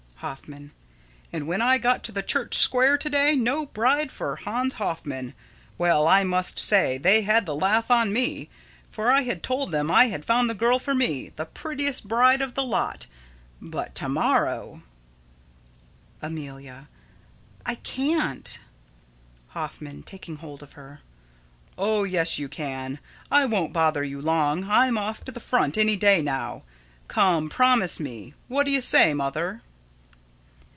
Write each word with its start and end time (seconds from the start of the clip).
Hoffman: 0.21 0.69
And 1.33 1.47
when 1.47 1.63
I 1.63 1.79
got 1.79 2.03
to 2.03 2.11
the 2.11 2.21
church 2.21 2.53
square 2.55 2.95
to 2.95 3.09
day, 3.09 3.35
no 3.35 3.65
bride 3.65 4.11
for 4.11 4.35
Hans 4.35 4.75
Hoffman. 4.75 5.33
Well, 5.79 6.07
I 6.07 6.23
must 6.23 6.59
say, 6.59 6.99
they 6.99 7.23
had 7.23 7.47
the 7.47 7.55
laugh 7.55 7.89
on 7.89 8.13
me; 8.13 8.47
for 8.91 9.11
I 9.11 9.21
had 9.23 9.41
told 9.41 9.71
them 9.71 9.89
I 9.89 10.09
had 10.09 10.23
found 10.23 10.47
the 10.47 10.53
girl 10.53 10.77
for 10.77 10.93
me 10.93 11.29
the 11.37 11.47
prettiest 11.47 12.07
bride 12.07 12.43
of 12.43 12.53
the 12.53 12.61
lot. 12.61 13.07
But 13.59 13.95
to 13.95 14.07
morrow 14.09 14.83
Amelia: 16.21 16.87
I 17.65 17.73
can't. 17.73 18.59
Hoffman: 19.47 20.03
[Taking 20.03 20.35
hold 20.35 20.61
of 20.61 20.73
her.] 20.73 21.01
Oh, 21.79 22.03
yes, 22.03 22.37
you 22.37 22.47
can. 22.47 22.99
I 23.31 23.47
won't 23.47 23.73
bother 23.73 24.03
you 24.03 24.21
long. 24.21 24.69
I'm 24.69 24.99
off 24.99 25.25
to 25.25 25.31
the 25.31 25.39
front 25.39 25.79
any 25.79 25.95
day 25.95 26.21
now. 26.21 26.61
Come, 27.07 27.49
promise 27.49 27.99
me! 27.99 28.35
What 28.47 28.65
do 28.65 28.71
you 28.71 28.81
say, 28.81 29.15
Mother? 29.15 29.63